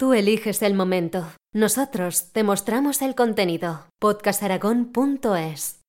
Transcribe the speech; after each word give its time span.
Tú 0.00 0.14
eliges 0.14 0.62
el 0.62 0.72
momento. 0.72 1.26
Nosotros 1.52 2.32
te 2.32 2.42
mostramos 2.42 3.02
el 3.02 3.14
contenido. 3.14 3.84
podcastaragón.es. 4.00 5.82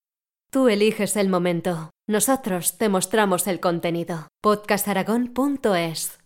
Tú 0.51 0.67
eliges 0.67 1.15
el 1.15 1.29
momento. 1.29 1.91
Nosotros 2.09 2.77
te 2.77 2.89
mostramos 2.89 3.47
el 3.47 3.61
contenido. 3.61 4.27
podcastaragón.es. 4.41 6.20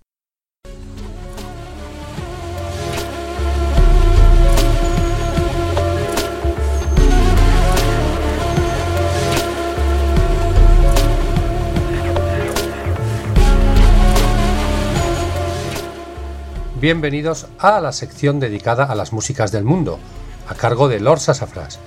Bienvenidos 16.81 17.47
a 17.57 17.79
la 17.79 17.93
sección 17.93 18.41
dedicada 18.41 18.83
a 18.83 18.95
las 18.95 19.13
músicas 19.13 19.53
del 19.53 19.63
mundo, 19.63 19.97
a 20.45 20.55
cargo 20.55 20.89
de 20.89 20.99
Lord 20.99 21.21
Sassafras. 21.21 21.79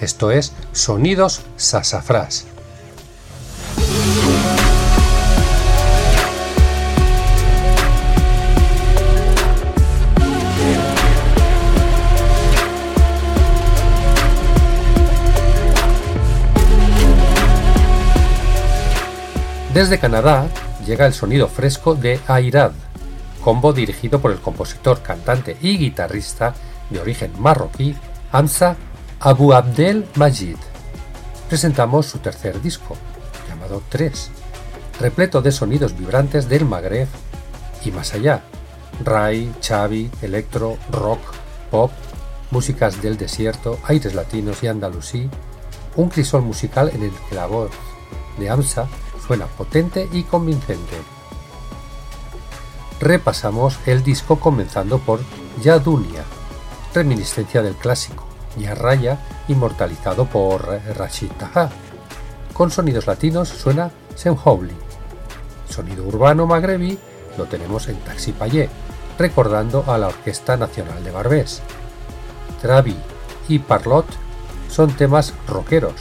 Esto 0.00 0.30
es 0.30 0.52
Sonidos 0.70 1.42
Sassafras. 1.56 2.46
Desde 19.74 19.98
Canadá 19.98 20.46
llega 20.86 21.06
el 21.06 21.12
sonido 21.12 21.48
fresco 21.48 21.96
de 21.96 22.20
Airad, 22.28 22.70
combo 23.38 23.72
dirigido 23.72 24.20
por 24.20 24.30
el 24.30 24.38
compositor, 24.38 25.02
cantante 25.02 25.56
y 25.60 25.78
guitarrista 25.78 26.54
de 26.90 27.00
origen 27.00 27.32
marroquí 27.38 27.94
Hamza 28.32 28.76
Abu 29.20 29.52
Abdel 29.52 30.06
Majid. 30.14 30.56
Presentamos 31.48 32.06
su 32.06 32.18
tercer 32.18 32.60
disco, 32.60 32.96
llamado 33.48 33.82
3, 33.88 34.30
repleto 35.00 35.40
de 35.42 35.52
sonidos 35.52 35.96
vibrantes 35.96 36.48
del 36.48 36.64
Magreb 36.64 37.08
y 37.84 37.90
más 37.90 38.14
allá, 38.14 38.42
rai, 39.04 39.52
chavi, 39.60 40.10
electro, 40.22 40.76
rock, 40.90 41.20
pop, 41.70 41.90
músicas 42.50 43.00
del 43.02 43.16
desierto, 43.16 43.78
aires 43.84 44.14
latinos 44.14 44.62
y 44.62 44.68
andalusí, 44.68 45.28
un 45.96 46.08
crisol 46.08 46.42
musical 46.42 46.90
en 46.94 47.02
el 47.02 47.12
que 47.28 47.34
la 47.34 47.46
voz 47.46 47.70
de 48.38 48.50
Hamza 48.50 48.86
suena 49.26 49.46
potente 49.46 50.08
y 50.12 50.22
convincente 50.22 50.96
repasamos 53.00 53.78
el 53.86 54.02
disco 54.02 54.40
comenzando 54.40 54.98
por 54.98 55.20
Yadulia, 55.62 56.24
reminiscencia 56.94 57.62
del 57.62 57.74
clásico, 57.74 58.26
Ya 58.56 58.74
Raya, 58.74 59.18
inmortalizado 59.48 60.26
por 60.26 60.66
Rashid 60.96 61.30
Taha. 61.38 61.70
Con 62.52 62.70
sonidos 62.70 63.06
latinos 63.06 63.48
suena 63.48 63.90
Senhouli. 64.14 64.74
Sonido 65.68 66.04
urbano 66.04 66.46
magrebí 66.46 66.98
lo 67.36 67.44
tenemos 67.44 67.88
en 67.88 67.96
Taxi 68.00 68.32
Payé, 68.32 68.68
recordando 69.18 69.84
a 69.86 69.96
la 69.96 70.08
Orquesta 70.08 70.56
Nacional 70.56 71.04
de 71.04 71.10
Barbés. 71.10 71.62
Travi 72.60 72.96
y 73.48 73.60
Parlot 73.60 74.06
son 74.68 74.90
temas 74.92 75.34
rockeros. 75.46 75.94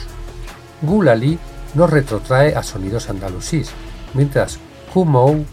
Gulali 0.82 1.38
nos 1.76 1.90
retrotrae 1.90 2.56
a 2.56 2.64
sonidos 2.64 3.10
andalusís, 3.10 3.70
mientras 4.14 4.60
Kumou 4.94 5.46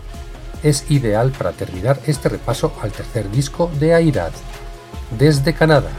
es 0.64 0.90
ideal 0.90 1.30
para 1.30 1.52
terminar 1.52 2.00
este 2.06 2.28
repaso 2.28 2.74
al 2.82 2.90
tercer 2.90 3.30
disco 3.30 3.70
de 3.78 3.94
Airad, 3.94 4.32
desde 5.16 5.54
Canadá. 5.54 5.90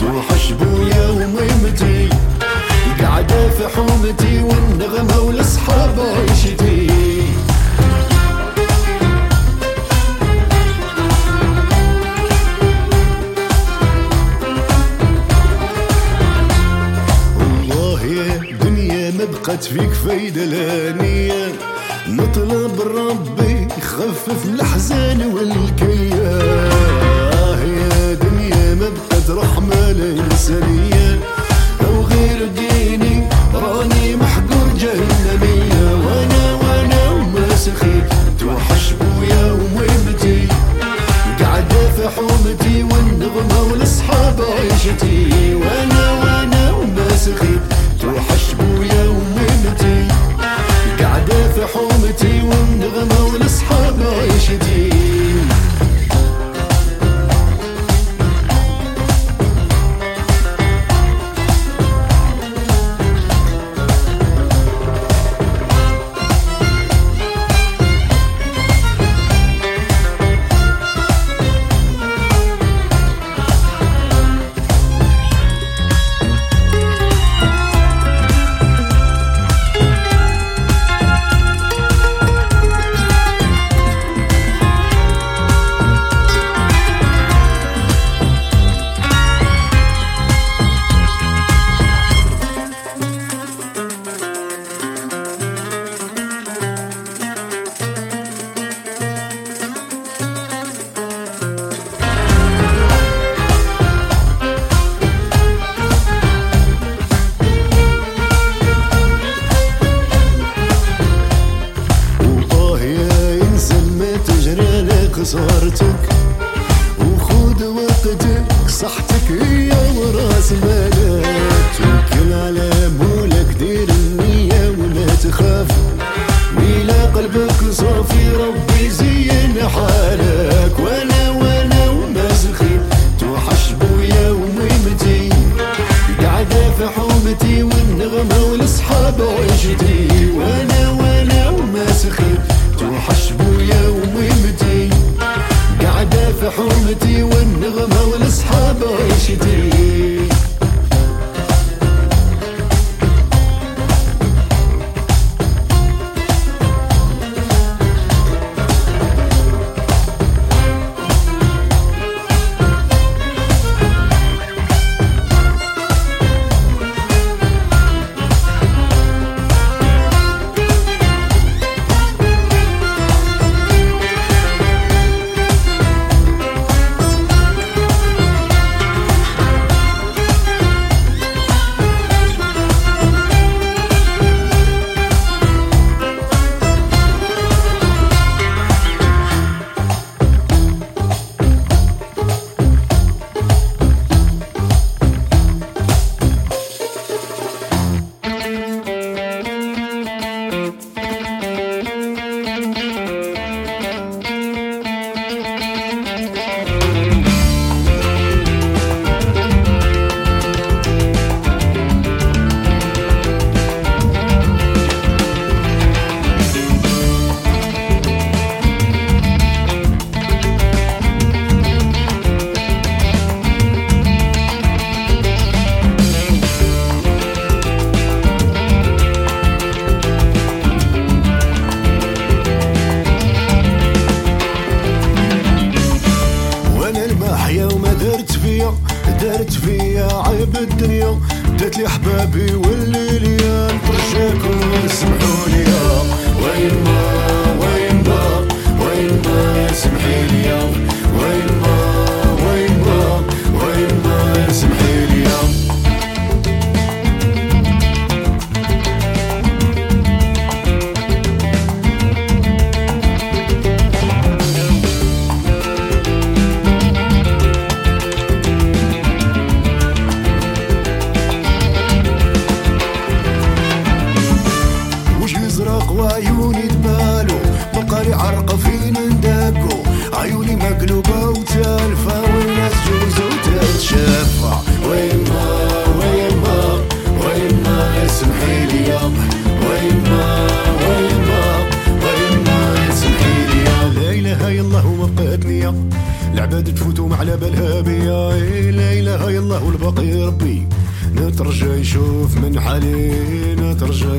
توحش 0.00 0.52
بويا 0.52 1.10
وميمتي 1.10 2.08
قاعدة 3.02 3.48
في 3.48 3.68
حومتي 3.68 4.42
والنغمة 4.42 5.20
والأصحاب 5.20 6.00
عيشتي. 6.00 6.88
والله 17.38 18.04
يا 18.04 18.56
دنيا 18.60 19.10
ما 19.10 19.24
بقت 19.24 19.64
فيك 19.64 19.92
فايدة 19.92 20.44
لانية 20.44 21.52
نطلب 22.08 22.80
ربي 22.80 23.68
يخفف 23.78 24.44
الحزن 24.44 25.32
والكيان. 25.34 27.03
زاد 29.26 29.38
رحمة 29.38 29.90
الإنسانية. 29.90 31.20
لو 31.80 32.00
غير 32.02 32.48
ديني 32.56 33.28
راني 33.54 34.16
محقور 34.16 34.68
جهنمية. 34.78 35.94
وأنا 36.04 36.54
وأنا 36.54 37.10
وماسخي 37.10 38.02
توحش 38.40 38.92
بويا 39.00 39.52
وميمتي 39.52 40.48
قاعدة 41.40 41.90
في 41.96 42.08
حومتي 42.16 42.82
والنغمة 42.82 43.62
والأصحاب 43.70 44.40
عيشتي. 44.58 45.54
وأنا 45.54 45.93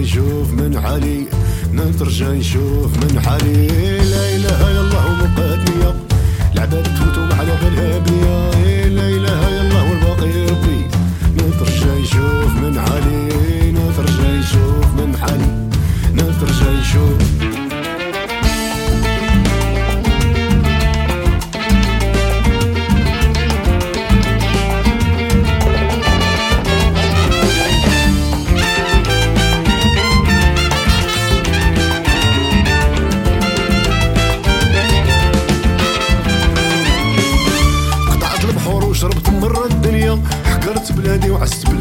نشوف 0.06 0.54
من 0.54 0.80
حالي 0.84 1.26
نترجى 1.74 2.26
نشوف 2.26 2.92
من 2.98 3.20
حالي 3.26 3.68
لا 4.12 4.36
إله 4.36 4.72
إلا 4.72 4.82
الله 4.82 5.06
ومقادني 5.06 5.66
دنيا 5.66 5.96
العباد 6.54 6.84
تفوتهم 6.84 7.32
على 7.40 7.54
بالها 7.62 8.00
لا 8.90 9.08
إله 9.18 9.40
إلا 9.48 9.62
الله 9.62 9.84
والباقي 9.90 10.46
ربي 10.50 10.82
نترجى 11.38 12.02
نشوف 12.02 12.52
من 12.64 12.80
حالي 12.86 13.72
نترجى 13.72 14.30
نشوف 14.40 14.88
من 14.98 15.18
حالي 15.22 15.70
نترجى 16.14 16.70
نشوف. 16.80 17.65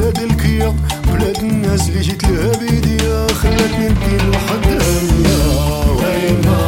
بلاد 0.05 0.19
الكيا 0.19 0.75
بلاد 1.13 1.37
الناس 1.39 1.89
اللي 1.89 2.01
جيت 2.01 2.25
لها 2.25 2.53
بيديا. 2.59 3.27
خلاتني 3.27 3.89
نبكي 3.89 4.17
لوحدها. 4.27 4.93
وين 5.99 6.37
ما 6.47 6.61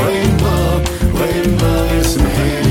وين 0.00 0.32
ما 0.42 0.80
وين 1.14 1.48
ما 1.62 1.74
يسمحيلي 2.00 2.69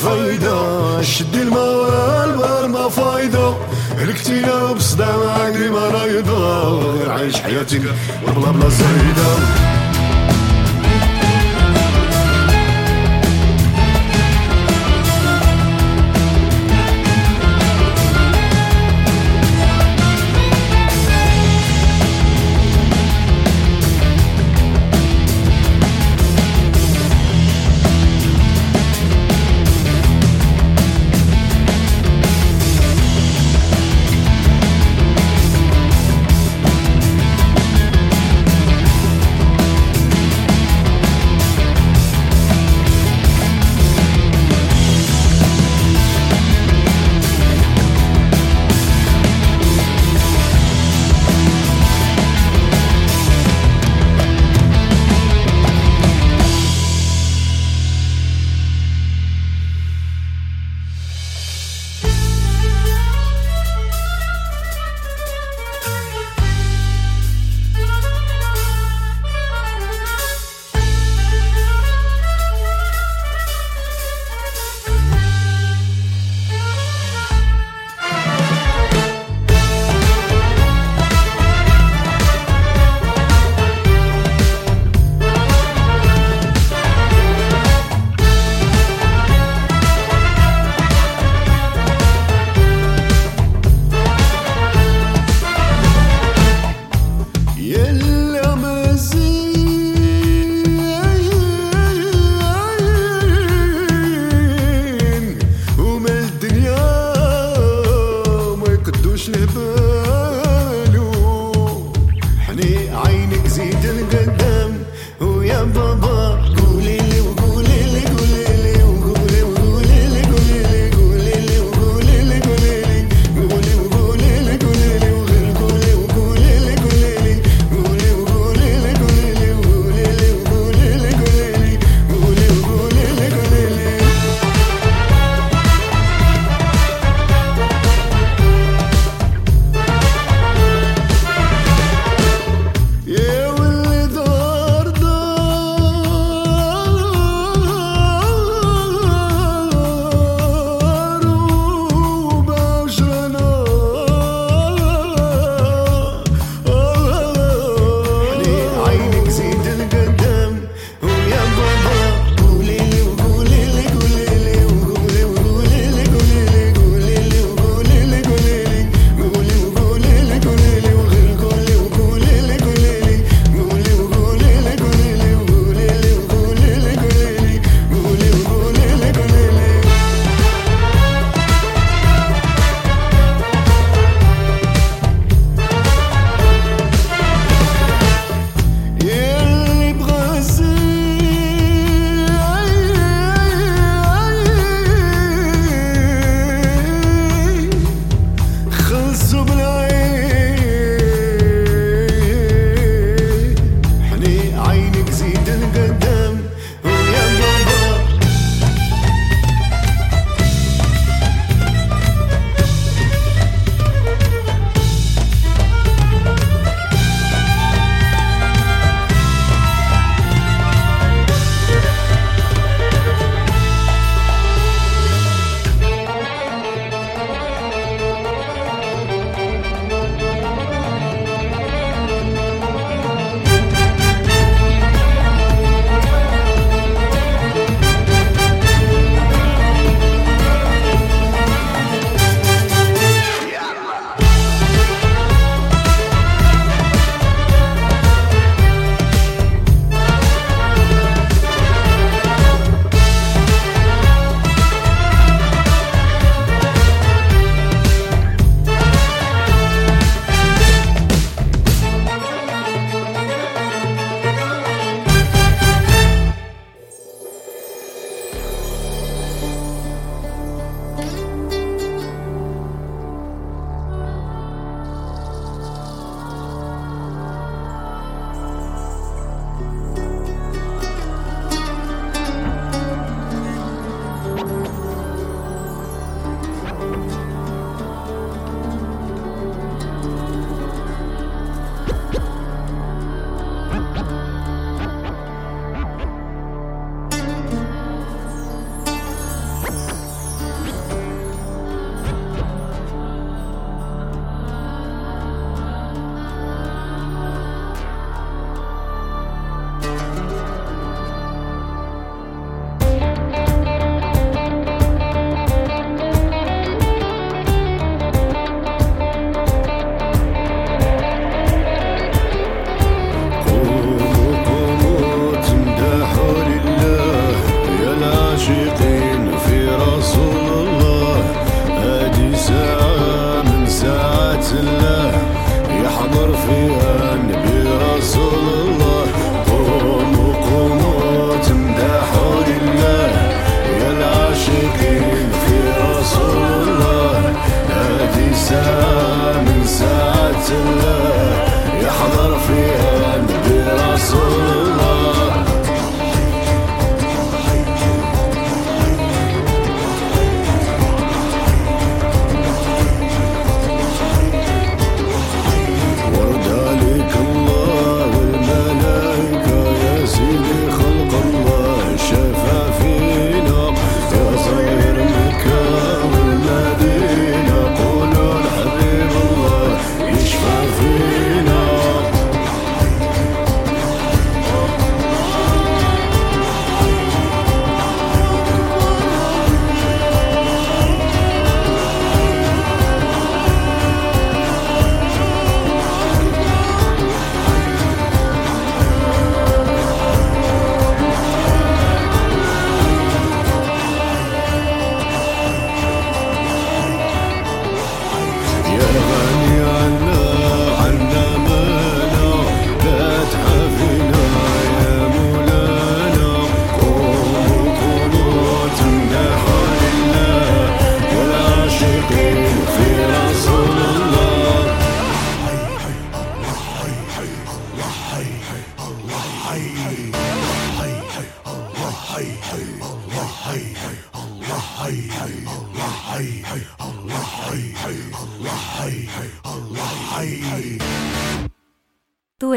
الفايدة 0.00 1.02
شد 1.02 1.34
الموال 1.36 2.30
البر 2.30 2.68
ما 2.68 2.88
فايدة. 2.88 3.54
الاكتئاب 4.02 4.78
صدام 4.78 5.28
عقلي 5.28 5.70
ما 5.70 5.88
رايدة 5.88 7.12
عايش 7.12 7.36
حياتي 7.36 7.78
بلا 7.78 8.50
بلا 8.50 8.68
زايدة. 8.68 9.79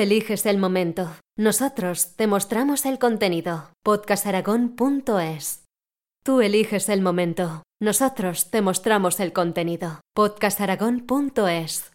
eliges 0.03 0.45
el 0.45 0.57
momento. 0.57 1.15
Nosotros 1.37 2.15
te 2.15 2.27
mostramos 2.27 2.85
el 2.85 2.99
contenido. 2.99 3.71
podcastaragón.es. 3.83 5.63
Tú 6.23 6.41
eliges 6.41 6.89
el 6.89 7.01
momento. 7.01 7.63
Nosotros 7.81 8.51
te 8.51 8.61
mostramos 8.61 9.19
el 9.19 9.33
contenido. 9.33 10.01
podcastaragón.es. 10.13 11.92